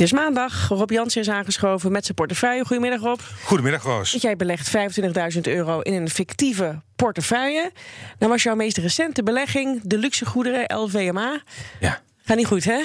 Het 0.00 0.08
is 0.08 0.14
maandag. 0.14 0.68
Rob 0.68 0.90
Jansen 0.90 1.20
is 1.20 1.28
aangeschoven 1.28 1.92
met 1.92 2.04
zijn 2.04 2.16
portefeuille. 2.16 2.64
Goedemiddag, 2.64 3.00
Rob. 3.00 3.20
Goedemiddag, 3.44 3.82
Roos. 3.82 4.10
Jij 4.10 4.36
belegt 4.36 4.76
25.000 5.34 5.40
euro 5.40 5.80
in 5.80 5.94
een 5.94 6.10
fictieve 6.10 6.80
portefeuille. 6.96 7.72
Dan 8.18 8.28
was 8.28 8.42
jouw 8.42 8.54
meest 8.54 8.76
recente 8.76 9.22
belegging 9.22 9.80
de 9.84 9.98
luxe 9.98 10.26
goederen 10.26 10.76
LVMA. 10.76 11.40
Ja. 11.80 12.00
Gaat 12.24 12.36
niet 12.36 12.46
goed, 12.46 12.64
hè? 12.64 12.82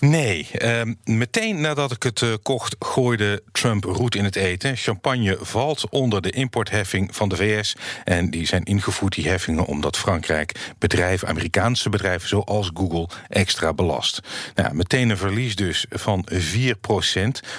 Nee, 0.00 0.48
ehm, 0.52 0.94
meteen 1.04 1.60
nadat 1.60 1.92
ik 1.92 2.02
het 2.02 2.20
uh, 2.20 2.34
kocht, 2.42 2.76
gooide 2.78 3.42
Trump 3.52 3.84
roet 3.84 4.14
in 4.14 4.24
het 4.24 4.36
eten. 4.36 4.76
Champagne 4.76 5.38
valt 5.40 5.88
onder 5.88 6.22
de 6.22 6.30
importheffing 6.30 7.16
van 7.16 7.28
de 7.28 7.36
VS. 7.36 7.76
En 8.04 8.30
die 8.30 8.46
zijn 8.46 8.64
ingevoerd, 8.64 9.14
die 9.14 9.28
heffingen, 9.28 9.64
omdat 9.64 9.96
Frankrijk 9.96 10.72
bedrijven, 10.78 11.28
Amerikaanse 11.28 11.88
bedrijven 11.88 12.28
zoals 12.28 12.70
Google, 12.74 13.08
extra 13.28 13.72
belast. 13.72 14.20
Nou, 14.54 14.74
meteen 14.74 15.10
een 15.10 15.16
verlies 15.16 15.56
dus 15.56 15.86
van 15.90 16.26
4% 16.32 16.36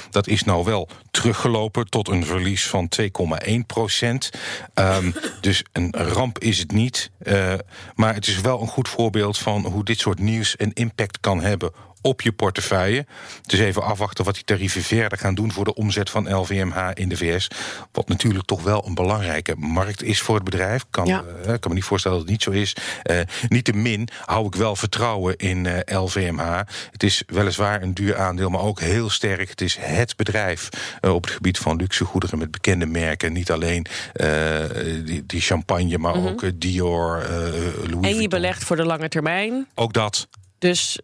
Dat 0.09 0.27
is 0.27 0.43
nou 0.43 0.63
wel 0.63 0.89
teruggelopen 1.11 1.89
tot 1.89 2.07
een 2.07 2.25
verlies 2.25 2.67
van 2.67 2.89
2,1 3.01 3.53
procent. 3.67 4.29
Um, 4.75 5.13
dus 5.41 5.63
een 5.71 5.91
ramp 5.91 6.39
is 6.39 6.57
het 6.57 6.71
niet. 6.71 7.11
Uh, 7.23 7.53
maar 7.95 8.13
het 8.13 8.27
is 8.27 8.41
wel 8.41 8.61
een 8.61 8.67
goed 8.67 8.89
voorbeeld 8.89 9.37
van 9.37 9.65
hoe 9.65 9.83
dit 9.83 9.99
soort 9.99 10.19
nieuws 10.19 10.53
een 10.57 10.73
impact 10.73 11.19
kan 11.19 11.41
hebben 11.41 11.71
op 12.01 12.21
je 12.21 12.31
portefeuille. 12.31 13.05
Dus 13.45 13.59
even 13.59 13.83
afwachten 13.83 14.25
wat 14.25 14.33
die 14.33 14.43
tarieven 14.43 14.81
verder 14.81 15.17
gaan 15.17 15.35
doen 15.35 15.51
voor 15.51 15.65
de 15.65 15.73
omzet 15.73 16.09
van 16.09 16.35
LVMH 16.35 16.89
in 16.93 17.09
de 17.09 17.17
VS. 17.17 17.47
Wat 17.91 18.07
natuurlijk 18.07 18.45
toch 18.45 18.63
wel 18.63 18.85
een 18.85 18.93
belangrijke 18.93 19.55
markt 19.57 20.03
is 20.03 20.21
voor 20.21 20.35
het 20.35 20.43
bedrijf. 20.43 20.85
Kan, 20.89 21.05
ja. 21.05 21.23
uh, 21.39 21.45
kan 21.45 21.59
me 21.67 21.73
niet 21.73 21.83
voorstellen 21.83 22.17
dat 22.17 22.27
het 22.27 22.35
niet 22.35 22.43
zo 22.43 22.51
is. 22.51 22.75
Uh, 23.03 23.19
Niettemin 23.47 24.07
hou 24.25 24.45
ik 24.45 24.55
wel 24.55 24.75
vertrouwen 24.75 25.37
in 25.37 25.65
uh, 25.65 25.77
LVMH. 25.85 26.59
Het 26.91 27.03
is 27.03 27.23
weliswaar 27.27 27.81
een 27.81 27.93
duur 27.93 28.17
aandeel, 28.17 28.49
maar 28.49 28.61
ook 28.61 28.79
heel 28.79 29.09
sterk. 29.09 29.49
Het 29.49 29.61
is 29.61 29.77
het 29.79 30.15
bedrijf 30.15 30.69
op 31.01 31.23
het 31.23 31.33
gebied 31.33 31.57
van 31.57 31.75
luxe 31.75 32.05
goederen 32.05 32.39
met 32.39 32.51
bekende 32.51 32.85
merken. 32.85 33.33
Niet 33.33 33.51
alleen 33.51 33.85
die, 35.05 35.25
die, 35.25 35.41
champagne, 35.41 35.97
maar 35.97 36.15
mm 36.15 36.21
-hmm. 36.21 36.31
ook 36.31 36.51
Dior, 36.55 37.23
Louis 37.89 38.07
En 38.07 38.21
je 38.21 38.27
belegt 38.27 38.63
voor 38.63 38.75
de 38.75 38.85
lange 38.85 39.09
termijn. 39.09 39.67
Ook 39.75 39.93
dat. 39.93 40.27
Dus 40.57 40.99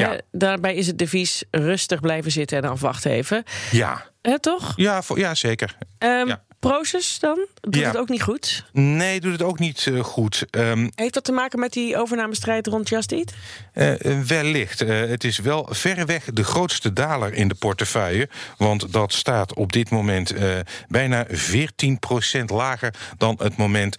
ja. 0.00 0.12
Uh, 0.12 0.18
daarbij 0.32 0.74
is 0.74 0.86
het 0.86 0.98
devies 0.98 1.44
rustig 1.50 2.00
blijven 2.00 2.30
zitten 2.30 2.58
en 2.58 2.64
afwachten 2.70 3.10
even. 3.10 3.44
Ja. 3.70 4.04
Toch? 4.40 4.72
Ja, 4.76 5.02
voor, 5.02 5.18
ja 5.18 5.34
zeker. 5.34 5.76
Um, 5.98 6.28
ja. 6.28 6.44
Proces 6.68 7.18
dan? 7.18 7.46
Doet 7.60 7.74
ja. 7.74 7.86
het 7.88 7.96
ook 7.96 8.08
niet 8.08 8.22
goed? 8.22 8.64
Nee, 8.72 9.20
doet 9.20 9.32
het 9.32 9.42
ook 9.42 9.58
niet 9.58 9.86
uh, 9.86 10.04
goed. 10.04 10.46
Um, 10.50 10.90
Heeft 10.94 11.14
dat 11.14 11.24
te 11.24 11.32
maken 11.32 11.58
met 11.58 11.72
die 11.72 11.96
overnamestrijd 11.96 12.66
rond 12.66 12.88
Just 12.88 13.12
Eat? 13.12 13.32
Uh, 13.74 14.22
wellicht. 14.26 14.82
Uh, 14.82 15.00
het 15.08 15.24
is 15.24 15.38
wel 15.38 15.68
verreweg 15.70 16.24
de 16.24 16.44
grootste 16.44 16.92
daler 16.92 17.32
in 17.32 17.48
de 17.48 17.54
portefeuille. 17.54 18.28
Want 18.56 18.92
dat 18.92 19.12
staat 19.12 19.54
op 19.54 19.72
dit 19.72 19.90
moment 19.90 20.34
bijna 20.88 21.26
14% 21.26 21.30
lager 22.46 22.94
dan 23.18 23.38
het 23.42 23.56
moment 23.56 23.96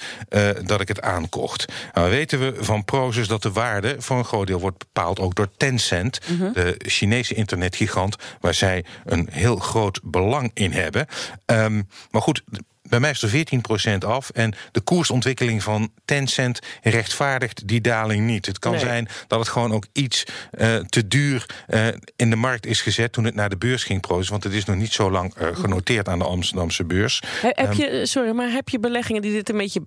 dat 0.63 0.81
ik 0.81 0.87
het 0.87 1.01
aankocht. 1.01 1.65
Nou 1.93 2.09
weten 2.09 2.39
we 2.39 2.63
van 2.63 2.85
Proces 2.85 3.27
dat 3.27 3.41
de 3.41 3.51
waarde 3.51 3.95
voor 3.99 4.17
een 4.17 4.25
groot 4.25 4.47
deel 4.47 4.59
wordt 4.59 4.77
bepaald 4.77 5.19
ook 5.19 5.35
door 5.35 5.49
Tencent, 5.57 6.19
Mhm. 6.27 6.51
de 6.53 6.75
Chinese 6.77 7.33
internetgigant, 7.33 8.15
waar 8.39 8.53
zij 8.53 8.85
een 9.05 9.27
heel 9.31 9.55
groot 9.55 9.99
belang 10.03 10.51
in 10.53 10.71
hebben. 10.71 11.07
Um, 11.45 11.87
maar 12.11 12.21
goed, 12.21 12.43
bij 12.81 12.99
mij 12.99 13.09
is 13.11 13.21
er 13.21 13.29
14% 13.29 13.97
af. 14.05 14.29
En 14.29 14.53
de 14.71 14.81
koersontwikkeling 14.81 15.63
van 15.63 15.91
Tencent 16.05 16.59
rechtvaardigt 16.81 17.67
die 17.67 17.81
daling 17.81 18.25
niet. 18.25 18.45
Het 18.45 18.59
kan 18.59 18.71
Nee. 18.71 18.79
zijn 18.79 19.07
dat 19.27 19.39
het 19.39 19.47
gewoon 19.47 19.71
ook 19.73 19.85
iets 19.93 20.23
uh, 20.57 20.75
te 20.75 21.07
duur 21.07 21.45
uh, 21.69 21.87
in 22.15 22.29
de 22.29 22.35
markt 22.35 22.65
is 22.65 22.81
gezet 22.81 23.11
toen 23.13 23.23
het 23.25 23.35
naar 23.35 23.49
de 23.49 23.57
beurs 23.57 23.83
ging 23.83 24.01
prozen. 24.01 24.31
Want 24.31 24.43
het 24.43 24.53
is 24.53 24.65
nog 24.65 24.75
niet 24.75 24.93
zo 24.93 25.11
lang 25.11 25.33
uh, 25.41 25.47
genoteerd 25.55 26.07
aan 26.09 26.19
de 26.19 26.25
Amsterdamse 26.25 26.83
beurs. 26.85 27.21
He- 27.41 27.49
heb 27.51 27.73
je, 27.73 28.05
sorry, 28.05 28.31
maar 28.31 28.49
heb 28.51 28.69
je 28.69 28.79
beleggingen 28.79 29.21
die 29.21 29.31
dit 29.31 29.49
een 29.49 29.57
beetje 29.57 29.81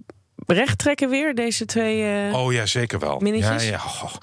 recht 0.46 0.78
trekken 0.78 1.10
weer, 1.10 1.34
deze 1.34 1.64
twee... 1.64 2.02
eh, 2.28 2.34
Oh 2.38 2.52
ja, 2.52 2.66
zeker 2.66 2.98
wel. 2.98 3.18
Minnetjes? 3.18 3.64
Ja, 3.64 3.70
ja. 3.70 3.80
Oh. 4.02 4.14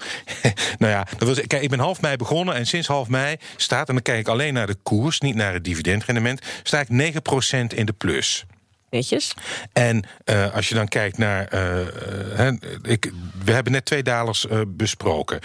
Nou 0.78 0.92
ja, 0.92 1.06
dat 1.18 1.46
kijk, 1.46 1.62
ik 1.62 1.70
ben 1.70 1.78
half 1.78 2.00
mei 2.00 2.16
begonnen 2.16 2.54
en 2.54 2.66
sinds 2.66 2.86
half 2.88 3.08
mei 3.08 3.36
staat, 3.56 3.88
en 3.88 3.94
dan 3.94 4.02
kijk 4.02 4.18
ik 4.18 4.28
alleen 4.28 4.54
naar 4.54 4.66
de 4.66 4.76
koers, 4.82 5.20
niet 5.20 5.34
naar 5.34 5.52
het 5.52 5.64
dividendrendement, 5.64 6.40
sta 6.62 6.80
ik 6.80 6.88
9% 6.88 7.74
in 7.74 7.86
de 7.86 7.94
plus. 7.98 8.44
Netjes. 8.90 9.34
En 9.72 10.04
uh, 10.24 10.54
als 10.54 10.68
je 10.68 10.74
dan 10.74 10.88
kijkt 10.88 11.18
naar. 11.18 11.54
Uh, 11.54 12.46
uh, 12.46 12.52
ik, 12.82 13.12
we 13.44 13.52
hebben 13.52 13.72
net 13.72 13.84
twee 13.84 14.02
dalers 14.02 14.46
besproken: 14.66 15.40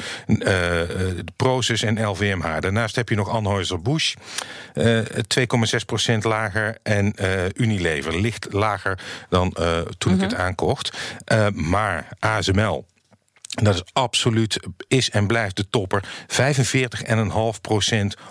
Proces 1.35 1.81
en 1.83 2.05
LVMH. 2.07 2.59
Daarnaast 2.59 2.95
heb 2.95 3.09
je 3.09 3.15
nog 3.15 3.29
Anheuser-Busch, 3.29 4.13
2,6% 4.79 6.17
lager. 6.21 6.77
En 6.83 7.13
Unilever, 7.55 8.21
licht 8.21 8.47
lager 8.53 8.99
dan 9.29 9.53
toen 9.97 10.13
Mhm. 10.13 10.23
ik 10.23 10.29
het 10.29 10.39
aankocht. 10.39 10.97
maar 11.53 12.07
ASML. 12.19 12.85
En 13.53 13.63
dat 13.63 13.75
is 13.75 13.83
absoluut, 13.93 14.59
is 14.87 15.09
en 15.09 15.27
blijft 15.27 15.55
de 15.55 15.69
topper. 15.69 16.03
45,5% 16.27 16.37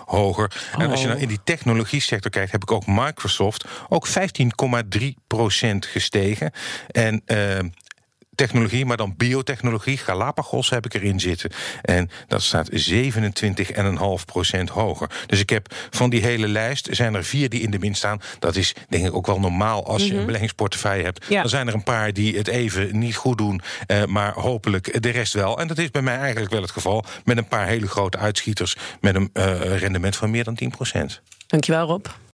hoger. 0.05 0.51
Oh. 0.75 0.81
En 0.81 0.89
als 0.89 1.01
je 1.01 1.07
nou 1.07 1.19
in 1.19 1.27
die 1.27 1.39
technologie 1.43 2.01
sector 2.01 2.31
kijkt, 2.31 2.51
heb 2.51 2.61
ik 2.61 2.71
ook 2.71 2.87
Microsoft. 2.87 3.65
Ook 3.89 4.07
15,3% 4.07 4.13
gestegen. 5.79 6.51
En 6.87 7.21
uh, 7.25 7.59
technologie, 8.35 8.85
maar 8.85 8.97
dan 8.97 9.13
biotechnologie, 9.17 9.97
Galapagos 9.97 10.69
heb 10.69 10.85
ik 10.85 10.93
erin 10.93 11.19
zitten. 11.19 11.51
En 11.81 12.09
dat 12.27 12.41
staat 12.41 12.69
27,5% 12.71 12.75
hoger. 14.71 15.09
Dus 15.25 15.39
ik 15.39 15.49
heb 15.49 15.73
van 15.89 16.09
die 16.09 16.21
hele 16.21 16.47
lijst, 16.47 16.87
zijn 16.91 17.13
er 17.13 17.23
vier 17.23 17.49
die 17.49 17.61
in 17.61 17.71
de 17.71 17.79
min 17.79 17.95
staan. 17.95 18.21
Dat 18.39 18.55
is 18.55 18.75
denk 18.89 19.05
ik 19.05 19.15
ook 19.15 19.25
wel 19.25 19.39
normaal 19.39 19.85
als 19.85 20.01
je 20.01 20.03
mm 20.03 20.09
-hmm. 20.09 20.19
een 20.19 20.25
beleggingsportefeuille 20.25 21.03
hebt. 21.03 21.25
Ja. 21.29 21.41
Dan 21.41 21.49
zijn 21.49 21.67
er 21.67 21.73
een 21.73 21.83
paar 21.83 22.13
die 22.13 22.37
het 22.37 22.47
even 22.47 22.99
niet 22.99 23.15
goed 23.15 23.37
doen, 23.37 23.61
uh, 23.87 24.05
maar 24.05 24.33
hopelijk 24.33 25.01
de 25.01 25.09
rest 25.09 25.33
wel. 25.33 25.59
En 25.59 25.67
dat 25.67 25.77
is 25.77 25.91
bij 25.91 26.01
mij 26.01 26.17
eigenlijk 26.17 26.51
wel 26.51 26.61
het 26.61 26.71
geval. 26.71 27.05
Met 27.23 27.37
een 27.37 27.47
paar 27.47 27.67
hele 27.67 27.87
grote 27.87 28.17
uitschieters 28.17 28.75
met 29.01 29.15
een 29.15 29.29
uh, 29.33 29.77
rendement 29.77 30.15
van 30.15 30.31
meer 30.31 30.43
dan 30.43 30.57
10%. 30.63 30.99
Dankjewel 31.47 31.87
Rob. 31.87 32.05